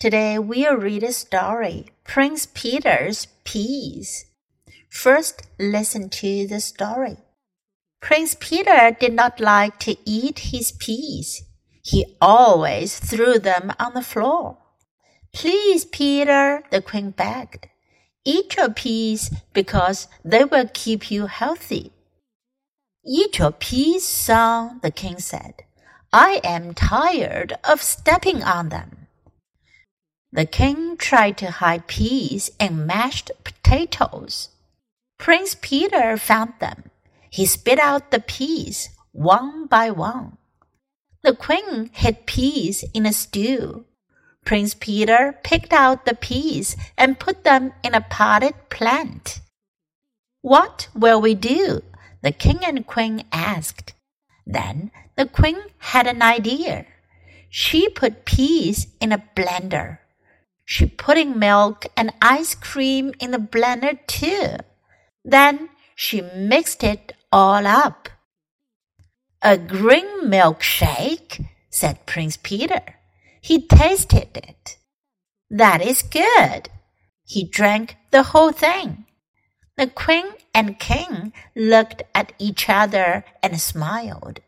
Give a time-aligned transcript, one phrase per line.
[0.00, 4.26] Today we'll read a story, Prince Peter's Peas.
[4.88, 7.16] First, listen to the story.
[8.00, 11.42] Prince Peter did not like to eat his peas.
[11.82, 14.58] He always threw them on the floor.
[15.32, 17.66] Please, Peter, the queen begged.
[18.24, 21.90] Eat your peas because they will keep you healthy.
[23.04, 25.64] Eat your peas, son, the king said.
[26.12, 28.97] I am tired of stepping on them.
[30.30, 34.50] The king tried to hide peas and mashed potatoes.
[35.18, 36.90] Prince Peter found them.
[37.30, 40.36] He spit out the peas one by one.
[41.22, 43.84] The queen hid peas in a stew.
[44.44, 49.40] Prince Peter picked out the peas and put them in a potted plant.
[50.42, 51.82] What will we do?
[52.22, 53.94] The king and queen asked.
[54.46, 56.86] Then the queen had an idea.
[57.48, 59.98] She put peas in a blender.
[60.67, 64.57] She put in milk and ice cream in the blender too.
[65.23, 68.09] Then she mixed it all up.
[69.41, 72.81] A green milkshake, said Prince Peter.
[73.41, 74.77] He tasted it.
[75.49, 76.69] That is good.
[77.25, 79.05] He drank the whole thing.
[79.75, 84.39] The queen and king looked at each other and smiled.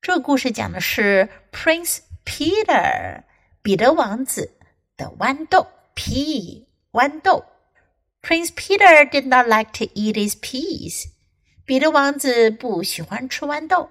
[0.00, 3.24] 这故事讲的是 Prince Peter
[3.60, 4.56] 彼得王子
[5.00, 7.44] 的豌豆 pea 豌豆。
[8.22, 11.06] Prince Peter did not like to eat his peas.
[11.64, 13.90] 彼得王子不喜欢吃豌豆。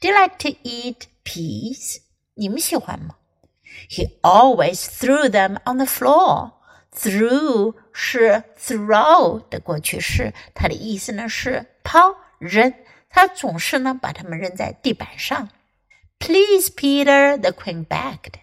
[0.00, 1.98] Do you like to eat peas?
[2.34, 3.16] 你们喜欢吗？
[3.88, 6.52] He always threw them on the floor.
[6.92, 12.72] Threw 是 throw 的过去式，它的意思呢是抛扔。
[13.08, 15.48] 他总是呢把它们扔在地板上。
[16.18, 18.34] Please, Peter, the queen begged.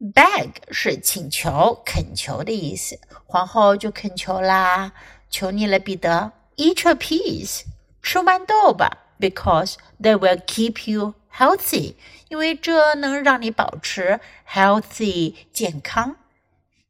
[0.00, 4.92] Beg 是请求、恳求的意思，皇后就恳求啦，
[5.30, 7.62] 求你了，彼得，Eat your peas，
[8.02, 11.94] 吃豌豆吧，because they will keep you healthy，
[12.28, 16.16] 因为这能让你保持 healthy 健康。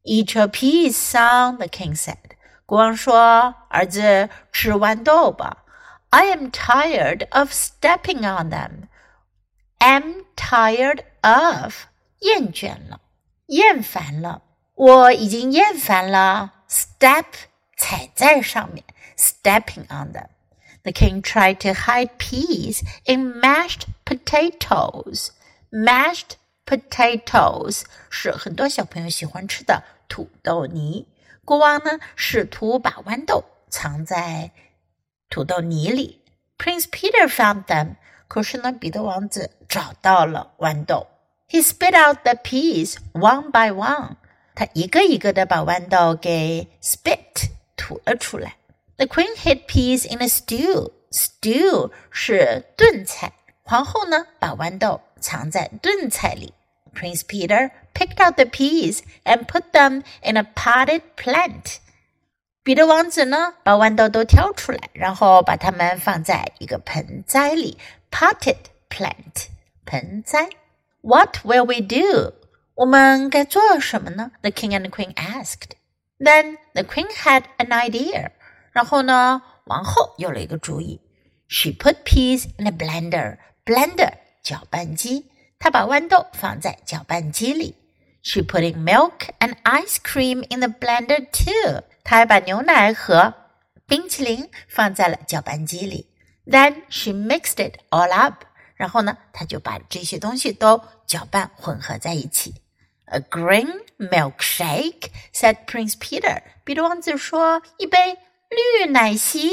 [0.03, 2.17] Eat your peas, son，the king said。
[2.65, 5.63] 国王说：“儿子，吃豌豆吧。”
[6.11, 8.87] I am tired of stepping on them.
[9.79, 11.85] Am tired of
[12.22, 13.00] 厌倦了，
[13.46, 14.42] 厌烦了，
[14.74, 16.52] 我已经厌烦了。
[16.68, 17.26] Step
[17.76, 18.82] 踩在上面
[19.16, 20.28] ，stepping on them.
[20.82, 25.28] The king tried to hide peas in mashed potatoes.
[25.70, 26.32] Mashed
[26.66, 31.06] potatoes 是很多小朋友喜欢吃的土豆泥。
[31.44, 34.50] 国王呢，试图把豌豆藏在
[35.28, 36.22] 土豆泥里。
[36.56, 37.96] Prince Peter found them.
[38.28, 41.06] 可是呢，彼得王子找到了豌豆。
[41.49, 44.17] He spit out the peas one by one.
[44.55, 48.55] 他一个一个的把豌豆给 spit 吐了出来。
[48.97, 50.91] The queen hid peas in a stew.
[51.11, 53.31] Stew 是炖菜。
[53.63, 56.53] 皇后呢，把豌豆藏在炖菜里。
[56.93, 61.77] Prince Peter picked out the peas and put them in a potted plant.
[62.63, 67.77] 彼得王子呢，把豌豆都挑出来，然后把它们放在一个盆栽里，
[68.11, 68.57] potted
[68.89, 69.47] plant
[69.85, 70.49] 盆栽。
[71.01, 72.33] what will we do?
[72.75, 74.31] 我们该做什么呢？
[74.41, 75.71] The king and the queen asked.
[76.19, 78.31] Then the queen had an idea.
[78.71, 81.01] 然后呢，王后有了一个主意。
[81.47, 83.37] She put peas in a blender.
[83.65, 85.31] Blender 搅拌机。
[85.59, 87.75] 她把豌豆放在搅拌机里。
[88.21, 91.83] She put in milk and ice cream in the blender too.
[92.03, 93.33] 她还把牛奶和
[93.87, 96.07] 冰淇淋放在了搅拌机里。
[96.45, 98.43] Then she mixed it all up.
[98.82, 102.52] 然后呢，他就把这些东西都搅拌混合在一起。
[103.04, 106.42] A green milkshake," said Prince Peter.
[106.64, 108.18] 彼得王子说：“一杯
[108.50, 109.52] 绿奶昔。”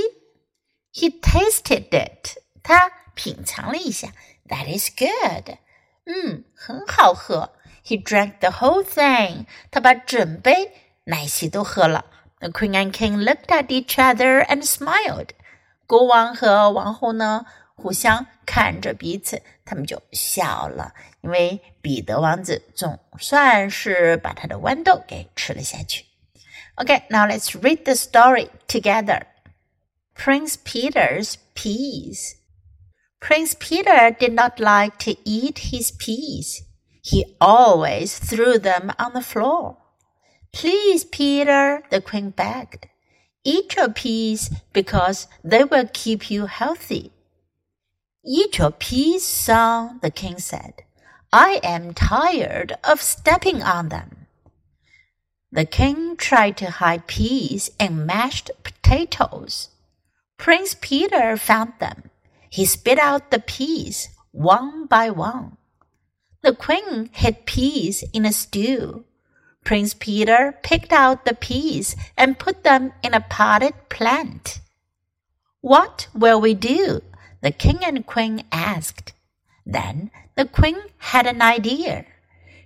[0.91, 2.39] He tasted it.
[2.63, 4.07] 他品尝了一下。
[4.47, 5.57] That is good.
[6.05, 7.53] 嗯，很好喝。
[7.85, 9.45] He drank the whole thing.
[9.69, 10.71] 他把整杯
[11.03, 12.05] 奶昔都喝了。
[12.39, 15.29] The queen and king looked at each other and smiled.
[15.85, 17.45] 国王和王后呢？
[17.78, 26.04] 互相看着彼此，他们就笑了，因为彼得王子总算是把他的豌豆给吃了下去。
[26.76, 29.22] Okay, now let's read the story together.
[30.14, 32.36] Prince Peter's peas.
[33.20, 36.62] Prince Peter did not like to eat his peas.
[37.02, 39.76] He always threw them on the floor.
[40.52, 42.86] Please, Peter, the queen begged.
[43.44, 47.12] Eat your peas because they will keep you healthy.
[48.25, 50.83] Eat your peas, son, the king said.
[51.31, 54.27] I am tired of stepping on them.
[55.51, 59.69] The king tried to hide peas and mashed potatoes.
[60.37, 62.09] Prince Peter found them.
[62.49, 65.57] He spit out the peas one by one.
[66.41, 69.05] The queen hid peas in a stew.
[69.63, 74.59] Prince Peter picked out the peas and put them in a potted plant.
[75.61, 77.01] What will we do?
[77.41, 79.13] The king and queen asked.
[79.65, 82.05] Then the queen had an idea.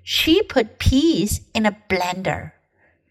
[0.03, 2.51] She put peas in a blender.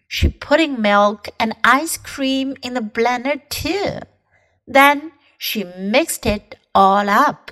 [0.08, 4.00] She put in milk and ice cream in the blender too.
[4.66, 7.50] Then she mixed it all up.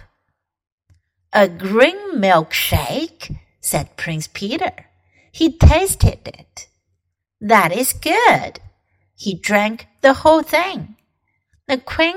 [1.32, 4.72] A green milkshake, said Prince Peter.
[5.32, 6.68] He tasted it.
[7.40, 8.60] That is good.
[9.14, 10.96] He drank the whole thing.
[11.68, 12.16] The queen